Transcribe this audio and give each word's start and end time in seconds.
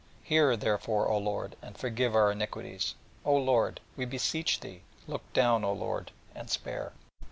Hear, 0.23 0.57
therefore, 0.57 1.07
O 1.09 1.19
Lord, 1.19 1.55
and 1.61 1.77
forgive 1.77 2.15
our 2.15 2.31
iniquities! 2.31 2.95
O 3.23 3.35
Lord, 3.35 3.81
we 3.95 4.05
beseech 4.05 4.59
Thee! 4.61 4.81
Look 5.05 5.31
down, 5.31 5.63
O 5.63 5.73
Lord, 5.73 6.11
and 6.33 6.49
spare!' 6.49 6.93